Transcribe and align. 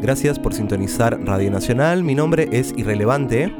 Gracias 0.00 0.38
por 0.38 0.54
sintonizar 0.54 1.18
Radio 1.24 1.50
Nacional. 1.50 2.04
Mi 2.04 2.14
nombre 2.14 2.48
es 2.52 2.72
Irrelevante 2.76 3.52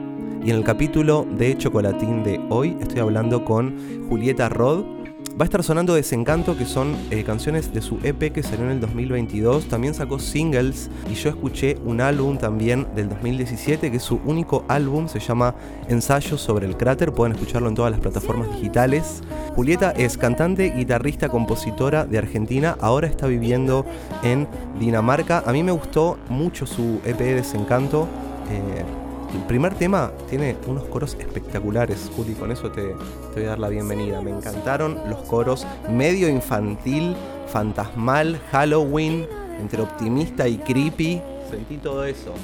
y 0.45 0.51
en 0.51 0.57
el 0.57 0.63
capítulo 0.63 1.27
de 1.37 1.59
Chocolatín 1.59 2.23
de 2.23 2.41
hoy 2.49 2.77
estoy 2.81 3.01
hablando 3.01 3.45
con 3.45 4.07
Julieta 4.09 4.49
Rod. 4.49 4.98
Va 5.39 5.45
a 5.45 5.47
estar 5.47 5.63
sonando 5.63 5.95
Desencanto, 5.95 6.57
que 6.59 6.65
son 6.65 6.97
eh, 7.13 7.23
canciones 7.23 7.73
de 7.73 7.81
su 7.81 8.01
EP 8.03 8.33
que 8.33 8.43
salió 8.43 8.65
en 8.65 8.73
el 8.73 8.81
2022. 8.81 9.67
También 9.69 9.95
sacó 9.95 10.19
singles 10.19 10.91
y 11.09 11.15
yo 11.15 11.31
escuché 11.31 11.79
un 11.85 12.01
álbum 12.01 12.39
también 12.39 12.89
del 12.97 13.09
2017, 13.09 13.89
que 13.93 13.99
es 13.99 14.03
su 14.03 14.19
único 14.25 14.65
álbum, 14.67 15.07
se 15.07 15.21
llama 15.21 15.55
Ensayos 15.89 16.41
sobre 16.41 16.67
el 16.67 16.77
cráter. 16.77 17.13
Pueden 17.13 17.37
escucharlo 17.37 17.69
en 17.69 17.77
todas 17.77 17.93
las 17.93 18.01
plataformas 18.01 18.51
digitales. 18.51 19.23
Julieta 19.55 19.93
es 19.93 20.19
cantante, 20.19 20.71
guitarrista, 20.71 21.29
compositora 21.29 22.05
de 22.05 22.19
Argentina. 22.19 22.77
Ahora 22.81 23.07
está 23.07 23.29
viviendo 23.29 23.87
en 24.25 24.49
Dinamarca. 24.81 25.45
A 25.47 25.53
mí 25.53 25.63
me 25.63 25.71
gustó 25.71 26.19
mucho 26.29 26.67
su 26.67 27.01
EP 27.05 27.17
Desencanto. 27.17 28.09
Eh, 28.51 28.98
el 29.35 29.43
primer 29.47 29.75
tema 29.75 30.11
tiene 30.29 30.57
unos 30.67 30.85
coros 30.85 31.17
espectaculares, 31.19 32.11
Juli, 32.17 32.35
con 32.35 32.51
eso 32.51 32.71
te, 32.71 32.83
te, 32.83 32.95
voy 33.35 33.45
a 33.45 33.51
dar 33.51 33.59
la 33.59 33.69
bienvenida. 33.69 34.21
Me 34.21 34.31
encantaron 34.31 34.99
los 35.09 35.21
coros, 35.21 35.67
medio 35.91 36.29
infantil, 36.29 37.15
fantasmal, 37.47 38.41
Halloween, 38.51 39.27
entre 39.61 39.83
optimista 39.83 40.49
y 40.49 40.59
creepy. 40.59 41.21
Sentí 41.51 41.77
todo 41.79 42.05
eso. 42.05 42.35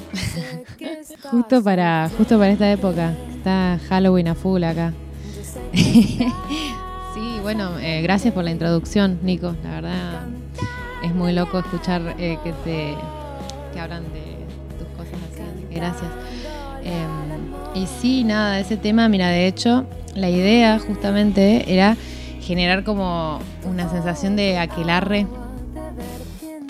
justo, 1.30 1.62
para, 1.62 2.10
justo 2.16 2.38
para 2.38 2.52
esta 2.52 2.70
época. 2.70 3.14
Está 3.34 3.78
Halloween 3.88 4.28
a 4.28 4.34
full 4.34 4.62
acá. 4.64 4.92
sí, 5.72 7.38
bueno, 7.42 7.78
eh, 7.78 8.02
gracias 8.02 8.32
por 8.32 8.44
la 8.44 8.50
introducción, 8.50 9.18
Nico. 9.22 9.54
La 9.62 9.70
verdad 9.70 10.26
es 11.02 11.14
muy 11.14 11.32
loco 11.32 11.58
escuchar 11.58 12.14
eh, 12.18 12.38
que 12.42 12.52
te 12.64 12.94
que 13.72 13.80
hablan 13.80 14.04
de 14.12 14.36
tus 14.78 14.88
cosas 14.96 15.18
así, 15.32 15.42
así 15.42 15.64
que 15.68 15.74
gracias. 15.74 16.10
Eh, 16.84 17.06
y 17.74 17.86
sí, 17.86 18.24
nada, 18.24 18.60
ese 18.60 18.76
tema, 18.76 19.08
mira, 19.08 19.28
de 19.28 19.46
hecho, 19.46 19.84
la 20.14 20.30
idea 20.30 20.78
justamente 20.78 21.72
era 21.72 21.96
generar 22.40 22.84
como 22.84 23.40
una 23.64 23.90
sensación 23.90 24.36
de 24.36 24.58
aquelarre, 24.58 25.26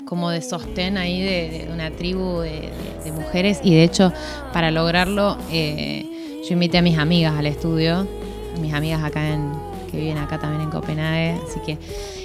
como 0.05 0.29
de 0.29 0.41
sostén 0.41 0.97
ahí 0.97 1.21
de, 1.21 1.69
una 1.71 1.91
tribu 1.91 2.39
de, 2.39 2.71
de, 3.03 3.11
mujeres. 3.11 3.59
Y 3.63 3.75
de 3.75 3.83
hecho, 3.83 4.13
para 4.53 4.71
lograrlo, 4.71 5.37
eh, 5.51 6.05
yo 6.47 6.53
invité 6.53 6.77
a 6.77 6.81
mis 6.81 6.97
amigas 6.97 7.33
al 7.37 7.47
estudio, 7.47 8.07
a 8.55 8.59
mis 8.61 8.73
amigas 8.73 9.03
acá 9.03 9.27
en, 9.27 9.51
que 9.91 9.97
viven 9.97 10.17
acá 10.17 10.39
también 10.39 10.61
en 10.61 10.69
Copenhague. 10.69 11.39
Así 11.47 11.59
que 11.65 11.77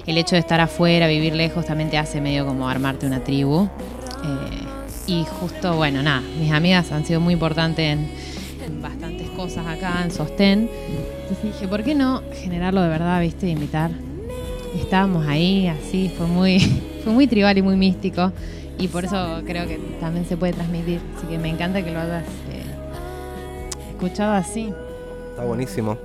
el 0.06 0.16
hecho 0.18 0.36
de 0.36 0.40
estar 0.40 0.60
afuera, 0.60 1.06
vivir 1.08 1.34
lejos, 1.34 1.66
también 1.66 1.90
te 1.90 1.98
hace 1.98 2.20
medio 2.20 2.46
como 2.46 2.68
armarte 2.68 3.06
una 3.06 3.24
tribu. 3.24 3.64
Eh, 3.64 4.79
y 5.06 5.24
justo, 5.24 5.76
bueno, 5.76 6.02
nada, 6.02 6.22
mis 6.38 6.52
amigas 6.52 6.92
han 6.92 7.04
sido 7.04 7.20
muy 7.20 7.34
importantes 7.34 7.98
en, 7.98 8.82
bastantes 8.82 9.28
cosas 9.30 9.66
acá, 9.66 10.02
en 10.04 10.10
sostén. 10.10 10.70
Entonces 11.22 11.42
dije, 11.42 11.68
¿por 11.68 11.82
qué 11.82 11.94
no 11.94 12.22
generarlo 12.32 12.82
de 12.82 12.88
verdad, 12.88 13.20
viste, 13.20 13.48
invitar? 13.48 13.90
Y 14.74 14.80
estábamos 14.80 15.26
ahí, 15.26 15.66
así, 15.66 16.12
fue 16.16 16.26
muy, 16.26 16.60
fue 17.04 17.12
muy 17.12 17.26
tribal 17.26 17.58
y 17.58 17.62
muy 17.62 17.76
místico. 17.76 18.32
Y 18.78 18.88
por 18.88 19.04
eso 19.04 19.42
creo 19.44 19.66
que 19.66 19.78
también 20.00 20.24
se 20.24 20.36
puede 20.36 20.54
transmitir. 20.54 21.00
Así 21.16 21.26
que 21.26 21.38
me 21.38 21.50
encanta 21.50 21.84
que 21.84 21.90
lo 21.90 22.00
hayas 22.00 22.24
eh, 22.50 22.64
escuchado 23.90 24.32
así. 24.32 24.72
Está 25.30 25.44
buenísimo. 25.44 25.98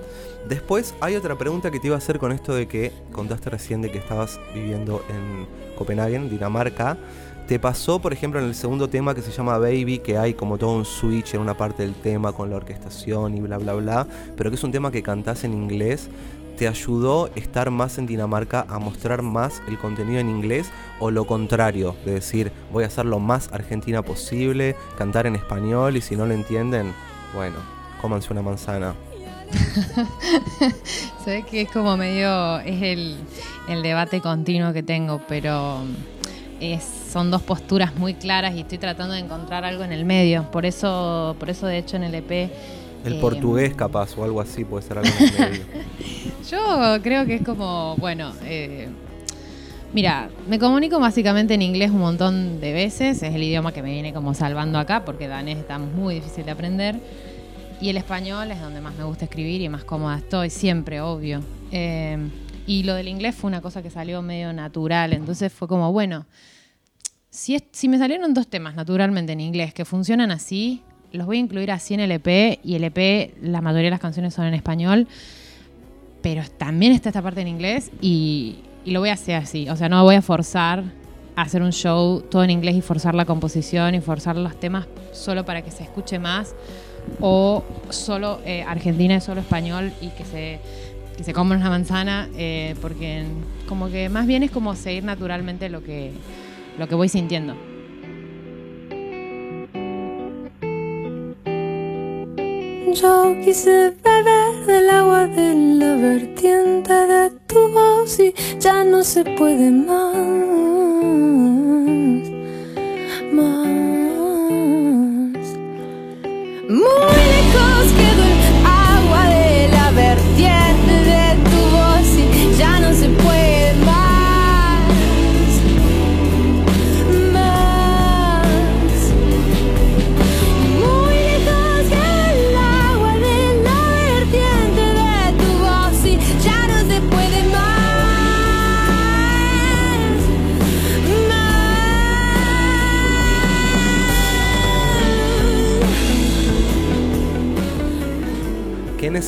Después 0.48 0.94
hay 1.00 1.16
otra 1.16 1.38
pregunta 1.38 1.72
que 1.72 1.80
te 1.80 1.88
iba 1.88 1.96
a 1.96 2.00
hacer 2.00 2.20
con 2.20 2.32
esto 2.32 2.54
de 2.54 2.68
que 2.68 2.92
contaste 3.12 3.50
recién 3.50 3.82
de 3.82 3.92
que 3.92 3.98
estabas 3.98 4.40
viviendo 4.54 5.04
en 5.10 5.48
Copenhague, 5.76 6.20
Dinamarca. 6.20 6.98
¿Te 7.48 7.60
pasó, 7.60 8.00
por 8.00 8.12
ejemplo, 8.12 8.40
en 8.40 8.48
el 8.48 8.56
segundo 8.56 8.90
tema 8.90 9.14
que 9.14 9.22
se 9.22 9.32
llama 9.32 9.60
Baby, 9.60 10.00
que 10.00 10.18
hay 10.18 10.34
como 10.34 10.58
todo 10.58 10.76
un 10.76 10.84
switch 10.84 11.36
en 11.36 11.42
una 11.42 11.56
parte 11.56 11.84
del 11.84 11.94
tema 11.94 12.34
con 12.34 12.50
la 12.50 12.56
orquestación 12.56 13.38
y 13.38 13.42
bla, 13.42 13.60
bla, 13.60 13.74
bla, 13.74 14.08
pero 14.36 14.50
que 14.50 14.56
es 14.56 14.64
un 14.64 14.72
tema 14.72 14.92
que 14.92 15.04
cantás 15.04 15.44
en 15.44 15.54
inglés? 15.54 16.10
¿Te 16.58 16.68
ayudó 16.68 17.30
estar 17.36 17.70
más 17.70 18.00
en 18.00 18.08
Dinamarca 18.08 18.66
a 18.68 18.80
mostrar 18.80 19.22
más 19.22 19.62
el 19.68 19.78
contenido 19.78 20.20
en 20.20 20.30
inglés 20.30 20.72
o 21.00 21.12
lo 21.12 21.28
contrario? 21.28 21.96
De 22.04 22.16
decir, 22.16 22.52
voy 22.72 22.84
a 22.84 22.88
hacer 22.88 23.06
lo 23.06 23.20
más 23.20 23.54
argentina 23.54 24.02
posible, 24.02 24.76
cantar 24.98 25.28
en 25.28 25.36
español 25.36 25.98
y 25.98 26.02
si 26.02 26.16
no 26.16 26.26
lo 26.26 26.34
entienden, 26.34 26.94
bueno, 27.36 27.58
cómanse 28.02 28.34
una 28.34 28.42
manzana. 28.42 28.96
Sabes 31.24 31.46
que 31.46 31.62
es 31.62 31.72
como 31.72 31.96
medio, 31.96 32.60
es 32.62 32.82
el, 32.82 33.18
el 33.70 33.84
debate 33.84 34.20
continuo 34.20 34.74
que 34.74 34.82
tengo, 34.82 35.22
pero 35.28 35.82
es, 36.60 36.84
son 37.12 37.32
dos 37.32 37.42
posturas 37.42 37.96
muy 37.96 38.14
claras 38.14 38.56
y 38.56 38.62
estoy 38.62 38.78
tratando 38.78 39.14
de 39.14 39.20
encontrar 39.20 39.64
algo 39.66 39.84
en 39.84 39.92
el 39.92 40.06
medio. 40.06 40.50
Por 40.52 40.66
eso, 40.66 41.36
por 41.40 41.50
eso 41.50 41.68
de 41.68 41.78
hecho 41.78 41.98
en 41.98 42.04
el 42.04 42.16
EP. 42.16 42.32
El 43.04 43.14
eh, 43.14 43.20
portugués 43.22 43.74
capaz 43.76 44.18
o 44.18 44.24
algo 44.24 44.42
así 44.42 44.64
puede 44.64 44.84
ser 44.84 44.98
algo 44.98 45.12
en 45.20 45.28
el 45.28 45.40
medio. 45.40 45.66
Yo 46.50 47.02
creo 47.02 47.26
que 47.26 47.36
es 47.36 47.42
como, 47.44 47.96
bueno, 47.98 48.34
eh, 48.44 48.88
mira, 49.94 50.30
me 50.48 50.60
comunico 50.60 51.00
básicamente 51.00 51.54
en 51.56 51.62
inglés 51.62 51.92
un 51.92 52.00
montón 52.00 52.60
de 52.62 52.74
veces, 52.74 53.22
es 53.24 53.34
el 53.34 53.44
idioma 53.44 53.72
que 53.72 53.82
me 53.82 53.92
viene 53.92 54.14
como 54.14 54.34
salvando 54.34 54.80
acá 54.80 55.06
porque 55.06 55.28
danés 55.28 55.58
está 55.58 55.78
muy 55.80 56.16
difícil 56.16 56.46
de 56.46 56.52
aprender. 56.52 57.00
Y 57.82 57.90
el 57.90 57.98
español 57.98 58.50
es 58.52 58.62
donde 58.62 58.80
más 58.80 58.96
me 58.96 59.04
gusta 59.04 59.26
escribir 59.26 59.62
y 59.62 59.68
más 59.68 59.84
cómoda 59.84 60.18
estoy, 60.18 60.50
siempre, 60.50 61.02
obvio. 61.02 61.42
Eh, 61.72 62.18
y 62.68 62.84
lo 62.84 62.96
del 62.96 63.08
inglés 63.08 63.36
fue 63.36 63.48
una 63.48 63.62
cosa 63.62 63.82
que 63.82 63.90
salió 63.90 64.22
medio 64.22 64.54
natural, 64.54 65.14
entonces 65.14 65.52
fue 65.52 65.68
como, 65.68 65.92
bueno, 65.92 66.26
si, 67.30 67.60
me 67.88 67.98
salieron 67.98 68.34
dos 68.34 68.48
temas 68.48 68.76
naturalmente 68.76 69.34
en 69.34 69.42
inglés 69.42 69.74
que 69.74 69.86
funcionan 69.86 70.32
así, 70.32 70.82
los 71.12 71.28
voy 71.28 71.38
a 71.38 71.40
incluir 71.42 71.72
así 71.72 71.94
en 71.94 72.00
el 72.00 72.12
EP 72.12 72.60
y 72.64 72.76
el 72.76 72.84
EP, 72.86 73.36
la 73.42 73.62
mayoría 73.62 73.86
de 73.86 73.92
las 73.92 74.00
canciones 74.00 74.34
son 74.34 74.46
en 74.46 74.54
español, 74.54 75.08
pero 76.22 76.44
también 76.58 76.92
está 76.94 77.10
esta 77.10 77.22
parte 77.22 77.42
en 77.42 77.48
inglés 77.48 77.92
y, 78.02 78.58
y 78.84 78.92
lo 78.92 79.00
voy 79.00 79.10
a 79.10 79.14
hacer 79.14 79.36
así, 79.36 79.70
o 79.70 79.76
sea, 79.76 79.90
no 79.90 80.04
voy 80.04 80.16
a 80.16 80.22
forzar 80.22 80.84
a 81.36 81.42
hacer 81.42 81.62
un 81.62 81.72
show 81.74 82.22
todo 82.22 82.44
en 82.44 82.50
inglés 82.50 82.76
y 82.76 82.82
forzar 82.82 83.14
la 83.14 83.26
composición 83.26 83.94
y 83.94 84.02
forzar 84.02 84.38
los 84.38 84.58
temas 84.60 84.88
solo 85.12 85.46
para 85.46 85.62
que 85.62 85.72
se 85.72 85.84
escuche 85.84 86.18
más 86.18 86.56
o 87.20 87.64
solo 87.90 88.40
eh, 88.46 88.64
Argentina 88.64 89.16
es 89.16 89.24
solo 89.24 89.42
español 89.42 89.92
y 90.02 90.10
que 90.10 90.26
se, 90.26 90.60
que 91.16 91.24
se 91.24 91.34
coman 91.34 91.60
una 91.60 91.70
manzana, 91.70 92.30
eh, 92.36 92.76
porque 92.82 93.24
como 93.68 93.90
que 93.90 94.10
más 94.10 94.28
bien 94.28 94.44
es 94.44 94.52
como 94.52 94.76
seguir 94.76 95.04
naturalmente 95.04 95.70
lo 95.70 95.84
que, 95.84 96.12
lo 96.78 96.88
que 96.88 96.96
voy 96.96 97.10
sintiendo. 97.10 97.56
Yo 102.94 103.36
quise 103.44 103.94
beber 104.04 104.66
del 104.66 104.90
agua 104.90 105.28
de 105.28 105.54
la 105.54 105.96
vertiente 105.96 106.94
de 106.94 107.30
tu 107.46 107.68
voz 107.70 108.20
y 108.20 108.34
ya 108.60 108.86
no 108.86 109.04
se 109.04 109.24
puede 109.24 109.70
más. 109.70 110.16
Más. 113.34 113.68
Muy 116.70 117.25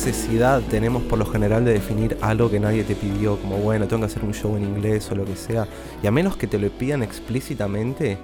necesidad 0.06 0.62
tenemos 0.70 1.02
por 1.02 1.18
lo 1.18 1.26
general 1.26 1.64
de 1.64 1.72
definir 1.72 2.16
algo 2.20 2.48
que 2.48 2.60
nadie 2.60 2.84
te 2.84 2.94
pidió? 2.94 3.36
Como, 3.40 3.56
bueno, 3.56 3.88
tengo 3.88 4.02
que 4.02 4.06
hacer 4.06 4.22
un 4.22 4.32
show 4.32 4.56
en 4.56 4.62
inglés 4.62 5.10
o 5.10 5.16
lo 5.16 5.24
que 5.24 5.34
sea. 5.34 5.66
Y 6.00 6.06
a 6.06 6.12
menos 6.12 6.36
que 6.36 6.46
te 6.46 6.56
lo 6.56 6.70
pidan 6.70 7.02
explícitamente, 7.02 8.16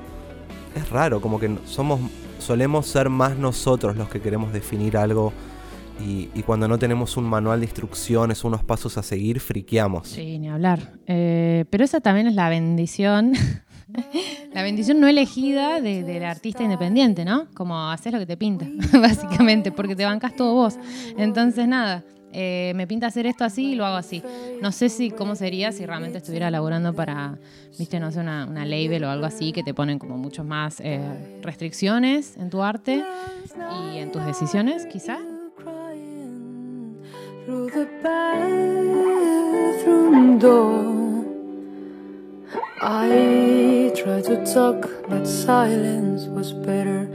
es 0.76 0.88
raro, 0.90 1.20
como 1.20 1.40
que 1.40 1.58
somos, 1.66 2.00
solemos 2.38 2.86
ser 2.86 3.10
más 3.10 3.36
nosotros 3.36 3.96
los 3.96 4.08
que 4.08 4.20
queremos 4.20 4.52
definir 4.52 4.96
algo. 4.96 5.32
Y, 6.00 6.28
cuando 6.42 6.68
no 6.68 6.78
tenemos 6.78 7.16
un 7.16 7.24
manual 7.24 7.58
de 7.58 7.66
instrucciones, 7.66 8.44
unos 8.44 8.62
pasos 8.62 8.96
a 8.96 9.02
seguir, 9.02 9.40
friqueamos. 9.40 10.06
Sí, 10.06 10.38
ni 10.38 10.48
hablar. 10.48 10.92
Eh, 11.08 11.64
pero 11.70 11.82
esa 11.82 12.00
también 12.00 12.28
es 12.28 12.34
la 12.34 12.48
bendición. 12.48 13.32
La 14.54 14.62
bendición 14.62 15.00
no 15.00 15.08
elegida 15.08 15.80
de, 15.80 16.02
del 16.02 16.24
artista 16.24 16.62
independiente, 16.62 17.24
¿no? 17.24 17.46
Como 17.54 17.90
haces 17.90 18.12
lo 18.12 18.18
que 18.18 18.26
te 18.26 18.36
pinta, 18.36 18.66
básicamente, 18.92 19.72
porque 19.72 19.96
te 19.96 20.04
bancas 20.04 20.34
todo 20.36 20.54
vos. 20.54 20.76
Entonces, 21.16 21.66
nada, 21.68 22.04
eh, 22.32 22.72
me 22.74 22.86
pinta 22.86 23.06
hacer 23.06 23.26
esto 23.26 23.44
así 23.44 23.72
y 23.72 23.74
lo 23.76 23.86
hago 23.86 23.96
así. 23.96 24.22
No 24.60 24.72
sé 24.72 24.88
si 24.88 25.10
cómo 25.10 25.36
sería 25.36 25.70
si 25.72 25.86
realmente 25.86 26.18
estuviera 26.18 26.50
laburando 26.50 26.92
para, 26.92 27.38
viste, 27.78 28.00
no 28.00 28.10
sé, 28.10 28.20
una, 28.20 28.46
una 28.46 28.64
label 28.64 29.04
o 29.04 29.10
algo 29.10 29.26
así 29.26 29.52
que 29.52 29.62
te 29.62 29.72
ponen 29.72 29.98
como 29.98 30.18
muchas 30.18 30.44
más 30.44 30.80
eh, 30.80 31.38
restricciones 31.42 32.36
en 32.36 32.50
tu 32.50 32.62
arte 32.62 33.04
y 33.92 33.98
en 33.98 34.10
tus 34.10 34.24
decisiones, 34.26 34.86
quizás. 34.86 35.20
To 44.24 44.42
talk, 44.44 44.88
but 45.08 45.26
silence 45.26 46.26
was 46.28 46.54
better, 46.54 47.08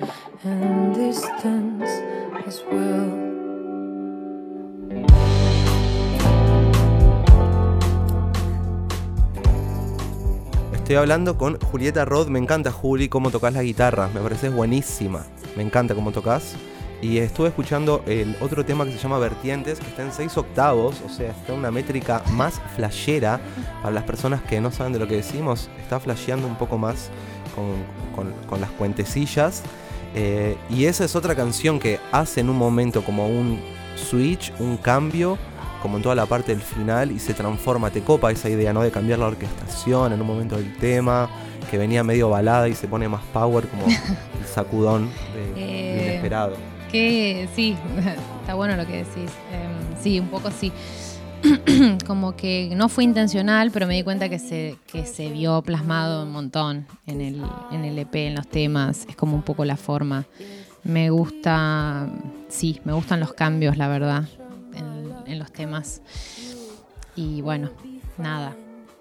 and 0.43 0.95
distance 0.95 1.89
as 2.45 2.61
well. 2.71 3.29
Estoy 10.73 10.95
hablando 10.95 11.37
con 11.37 11.57
Julieta 11.59 12.05
Rod. 12.05 12.27
Me 12.27 12.39
encanta, 12.39 12.71
Juli, 12.71 13.09
cómo 13.09 13.31
tocas 13.31 13.53
la 13.53 13.63
guitarra. 13.63 14.09
Me 14.13 14.21
parece 14.21 14.49
buenísima. 14.49 15.25
Me 15.55 15.63
encanta 15.63 15.95
cómo 15.95 16.11
tocas. 16.11 16.55
Y 17.01 17.19
estuve 17.19 17.47
escuchando 17.47 18.03
el 18.07 18.35
otro 18.41 18.65
tema 18.65 18.83
que 18.83 18.91
se 18.91 18.97
llama 18.97 19.19
Vertientes, 19.19 19.79
que 19.79 19.87
está 19.87 20.01
en 20.03 20.11
6 20.11 20.35
octavos, 20.37 20.97
o 21.05 21.09
sea, 21.09 21.31
está 21.31 21.53
una 21.53 21.71
métrica 21.71 22.21
más 22.31 22.59
flashera. 22.75 23.39
Para 23.81 23.93
las 23.93 24.03
personas 24.03 24.41
que 24.41 24.59
no 24.59 24.69
saben 24.71 24.91
de 24.91 24.99
lo 24.99 25.07
que 25.07 25.15
decimos, 25.15 25.69
está 25.81 25.99
flasheando 26.01 26.45
un 26.45 26.55
poco 26.57 26.77
más 26.77 27.09
con, 27.55 27.65
con- 28.15 28.33
con 28.47 28.59
las 28.59 28.69
cuentecillas. 28.71 29.63
Eh, 30.13 30.57
y 30.69 30.85
esa 30.85 31.05
es 31.05 31.15
otra 31.15 31.35
canción 31.35 31.79
que 31.79 31.99
hace 32.11 32.41
en 32.41 32.49
un 32.49 32.57
momento 32.57 33.01
como 33.03 33.27
un 33.27 33.61
switch, 33.95 34.51
un 34.59 34.75
cambio, 34.75 35.37
como 35.81 35.95
en 35.97 36.03
toda 36.03 36.15
la 36.15 36.25
parte 36.25 36.51
del 36.51 36.61
final, 36.61 37.11
y 37.11 37.19
se 37.19 37.33
transforma, 37.33 37.91
te 37.91 38.01
copa 38.01 38.29
esa 38.31 38.49
idea, 38.49 38.73
¿no? 38.73 38.81
De 38.81 38.91
cambiar 38.91 39.19
la 39.19 39.27
orquestación 39.27 40.11
en 40.11 40.19
un 40.19 40.27
momento 40.27 40.57
del 40.57 40.75
tema, 40.75 41.29
que 41.71 41.77
venía 41.77 42.03
medio 42.03 42.27
balada 42.29 42.67
y 42.67 42.75
se 42.75 42.89
pone 42.89 43.07
más 43.07 43.21
power, 43.31 43.67
como 43.69 43.85
el 43.87 44.45
sacudón 44.53 45.09
de 45.33 45.53
Eh, 45.55 46.09
inesperado. 46.09 46.55
Que 46.91 47.47
sí, 47.55 47.75
está 48.41 48.55
bueno 48.55 48.75
lo 48.75 48.85
que 48.85 48.97
decís. 48.97 49.31
Em, 49.51 50.01
sí, 50.01 50.19
un 50.19 50.27
poco 50.27 50.49
sí. 50.51 50.71
Como 52.07 52.35
que 52.35 52.71
no 52.75 52.89
fue 52.89 53.03
intencional, 53.03 53.71
pero 53.71 53.87
me 53.87 53.95
di 53.95 54.03
cuenta 54.03 54.27
que 54.29 54.39
se, 54.39 54.75
que 54.91 55.05
se 55.05 55.29
vio 55.29 55.61
plasmado 55.61 56.23
un 56.23 56.31
montón 56.31 56.85
en 57.05 57.21
el, 57.21 57.43
en 57.71 57.85
el 57.85 57.97
EP, 57.97 58.15
en 58.15 58.35
los 58.35 58.47
temas. 58.47 59.05
Es 59.07 59.15
como 59.15 59.35
un 59.35 59.43
poco 59.43 59.63
la 59.65 59.77
forma. 59.77 60.25
Me 60.83 61.09
gusta, 61.09 62.07
sí, 62.47 62.79
me 62.83 62.93
gustan 62.93 63.19
los 63.19 63.33
cambios, 63.33 63.77
la 63.77 63.87
verdad, 63.87 64.27
en, 64.75 65.39
los 65.39 65.51
temas. 65.51 66.01
Y 67.15 67.41
bueno, 67.41 67.69
nada. 68.17 68.55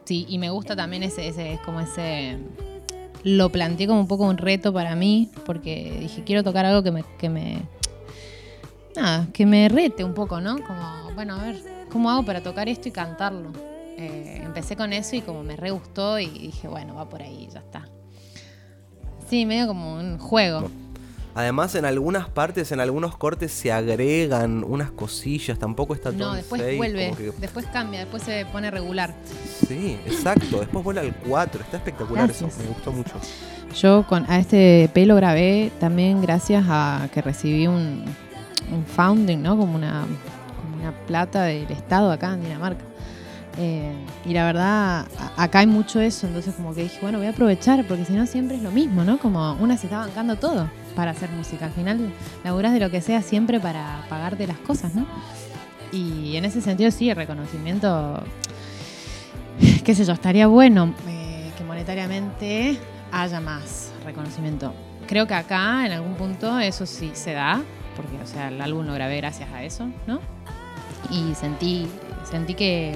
Sí, 0.04 0.26
y 0.28 0.38
me 0.38 0.50
gusta 0.50 0.74
también 0.74 1.02
ese, 1.02 1.28
ese, 1.28 1.54
es 1.54 1.60
como 1.60 1.80
ese, 1.80 2.38
lo 3.22 3.50
planteé 3.50 3.86
como 3.86 4.00
un 4.00 4.08
poco 4.08 4.24
un 4.24 4.38
reto 4.38 4.72
para 4.72 4.96
mí, 4.96 5.30
porque 5.46 5.96
dije, 6.00 6.24
quiero 6.24 6.42
tocar 6.42 6.66
algo 6.66 6.82
que 6.82 6.90
me, 6.90 7.04
que 7.18 7.28
me, 7.28 7.62
nada, 9.00 9.26
que 9.32 9.46
me 9.46 9.68
rete 9.68 10.04
un 10.04 10.14
poco, 10.14 10.40
¿no? 10.40 10.56
Como, 10.64 11.12
bueno, 11.14 11.34
a 11.36 11.44
ver, 11.44 11.56
¿cómo 11.90 12.10
hago 12.10 12.24
para 12.24 12.42
tocar 12.42 12.68
esto 12.68 12.88
y 12.88 12.92
cantarlo? 12.92 13.52
Eh, 13.96 14.40
empecé 14.44 14.76
con 14.76 14.92
eso 14.92 15.16
y 15.16 15.20
como 15.22 15.42
me 15.42 15.56
re 15.56 15.70
gustó 15.70 16.18
y 16.18 16.26
dije, 16.28 16.68
bueno, 16.68 16.94
va 16.94 17.08
por 17.08 17.22
ahí, 17.22 17.48
ya 17.52 17.60
está. 17.60 17.88
Sí, 19.28 19.44
medio 19.44 19.66
como 19.66 19.94
un 19.96 20.18
juego. 20.18 20.70
Además, 21.34 21.74
en 21.76 21.84
algunas 21.84 22.28
partes, 22.28 22.72
en 22.72 22.80
algunos 22.80 23.16
cortes 23.16 23.52
se 23.52 23.70
agregan 23.70 24.64
unas 24.64 24.90
cosillas, 24.90 25.58
tampoco 25.58 25.94
está 25.94 26.10
todo 26.10 26.30
No, 26.30 26.34
después 26.34 26.60
seis, 26.62 26.76
vuelve, 26.78 27.12
que- 27.16 27.32
después 27.38 27.66
cambia, 27.66 28.00
después 28.00 28.22
se 28.24 28.44
pone 28.46 28.70
regular. 28.70 29.14
Sí, 29.68 29.98
exacto. 30.06 30.58
Después 30.60 30.82
vuela 30.84 31.02
al 31.02 31.14
4. 31.14 31.60
Está 31.62 31.76
espectacular 31.76 32.26
Gracias. 32.26 32.54
eso. 32.54 32.62
Me 32.62 32.68
gustó 32.70 32.92
mucho. 32.92 33.12
Yo 33.80 34.04
con, 34.08 34.24
a 34.28 34.38
este 34.40 34.84
EP 34.84 34.96
lo 35.06 35.14
grabé 35.14 35.70
también 35.78 36.20
gracias 36.22 36.64
a 36.68 37.08
que 37.12 37.20
recibí 37.22 37.66
un, 37.68 38.04
un 38.72 38.84
founding, 38.84 39.38
¿no? 39.42 39.56
Como 39.56 39.74
una, 39.74 40.06
una 40.78 40.92
plata 41.06 41.44
del 41.44 41.70
Estado 41.70 42.10
acá 42.10 42.34
en 42.34 42.42
Dinamarca. 42.42 42.84
Eh, 43.60 43.92
y 44.24 44.32
la 44.34 44.44
verdad, 44.44 45.06
acá 45.36 45.58
hay 45.58 45.66
mucho 45.66 46.00
eso, 46.00 46.28
entonces 46.28 46.54
como 46.54 46.74
que 46.74 46.84
dije, 46.84 46.98
bueno, 47.02 47.18
voy 47.18 47.26
a 47.26 47.30
aprovechar, 47.30 47.84
porque 47.86 48.04
si 48.04 48.12
no 48.12 48.24
siempre 48.24 48.56
es 48.56 48.62
lo 48.62 48.70
mismo, 48.70 49.02
¿no? 49.02 49.18
Como 49.18 49.54
una 49.54 49.76
se 49.76 49.86
está 49.86 49.98
bancando 49.98 50.36
todo 50.36 50.70
para 50.94 51.10
hacer 51.10 51.30
música. 51.30 51.66
Al 51.66 51.72
final 51.72 52.12
laburás 52.44 52.72
de 52.72 52.78
lo 52.78 52.88
que 52.90 53.00
sea 53.00 53.20
siempre 53.20 53.58
para 53.58 54.04
pagarte 54.08 54.46
las 54.46 54.58
cosas, 54.58 54.94
¿no? 54.94 55.06
Y 55.90 56.36
en 56.36 56.44
ese 56.44 56.60
sentido 56.60 56.92
sí, 56.92 57.10
el 57.10 57.16
reconocimiento, 57.16 58.22
qué 59.84 59.94
sé 59.94 60.04
yo, 60.04 60.12
estaría 60.12 60.46
bueno 60.46 60.94
eh, 61.08 61.50
que 61.58 61.64
monetariamente 61.64 62.78
haya 63.10 63.40
más 63.40 63.90
reconocimiento. 64.04 64.72
Creo 65.08 65.26
que 65.26 65.34
acá 65.34 65.84
en 65.84 65.92
algún 65.92 66.14
punto 66.14 66.60
eso 66.60 66.86
sí 66.86 67.10
se 67.14 67.32
da, 67.32 67.62
porque 67.98 68.16
o 68.22 68.26
sea, 68.26 68.48
el 68.48 68.60
álbum 68.62 68.86
lo 68.86 68.94
grabé 68.94 69.18
gracias 69.18 69.50
a 69.52 69.62
eso, 69.64 69.88
¿no? 70.06 70.20
Y 71.10 71.34
sentí, 71.34 71.86
sentí 72.30 72.54
que, 72.54 72.94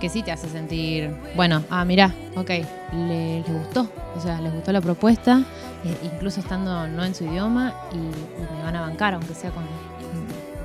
que 0.00 0.08
sí 0.08 0.22
te 0.22 0.32
hace 0.32 0.48
sentir, 0.48 1.14
bueno, 1.36 1.62
ah, 1.70 1.84
mirá, 1.84 2.14
ok, 2.36 2.50
le- 2.92 3.40
les 3.40 3.48
gustó, 3.52 3.90
o 4.16 4.20
sea, 4.20 4.40
les 4.40 4.52
gustó 4.54 4.72
la 4.72 4.80
propuesta, 4.80 5.42
eh, 5.84 5.96
incluso 6.14 6.40
estando 6.40 6.88
no 6.88 7.04
en 7.04 7.14
su 7.14 7.24
idioma, 7.24 7.74
y, 7.92 7.96
y 7.96 8.56
me 8.56 8.62
van 8.62 8.76
a 8.76 8.80
bancar, 8.80 9.14
aunque 9.14 9.34
sea 9.34 9.50
con, 9.50 9.64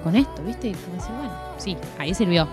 con 0.03 0.15
esto, 0.15 0.41
¿viste? 0.43 0.69
Y 0.69 0.73
como 0.73 0.95
decir, 0.95 1.11
bueno, 1.17 1.33
sí, 1.57 1.77
ahí 1.99 2.13
sirvió. 2.13 2.47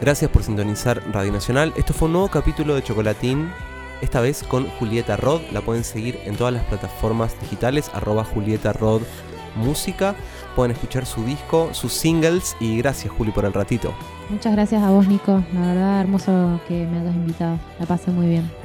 Gracias 0.00 0.30
por 0.30 0.42
sintonizar 0.42 1.00
Radio 1.12 1.32
Nacional. 1.32 1.72
Esto 1.76 1.92
fue 1.94 2.06
un 2.06 2.12
nuevo 2.12 2.28
capítulo 2.28 2.74
de 2.74 2.82
Chocolatín. 2.82 3.50
Esta 4.02 4.20
vez 4.20 4.42
con 4.42 4.68
Julieta 4.78 5.16
Rod. 5.16 5.40
La 5.52 5.60
pueden 5.62 5.84
seguir 5.84 6.18
en 6.24 6.36
todas 6.36 6.52
las 6.52 6.64
plataformas 6.64 7.40
digitales. 7.40 7.90
Arroba 7.94 8.24
Julieta 8.24 8.72
Rod 8.72 9.02
Música. 9.56 10.14
Pueden 10.54 10.72
escuchar 10.72 11.04
su 11.06 11.24
disco, 11.24 11.70
sus 11.72 11.92
singles. 11.92 12.56
Y 12.60 12.78
gracias 12.78 13.12
Juli 13.12 13.32
por 13.32 13.44
el 13.44 13.52
ratito. 13.52 13.92
Muchas 14.30 14.52
gracias 14.52 14.82
a 14.82 14.90
vos, 14.90 15.06
Nico. 15.06 15.42
La 15.52 15.60
verdad, 15.60 16.00
hermoso 16.00 16.60
que 16.68 16.86
me 16.86 17.00
hayas 17.00 17.14
invitado. 17.14 17.58
La 17.78 17.86
pasé 17.86 18.10
muy 18.10 18.28
bien. 18.28 18.63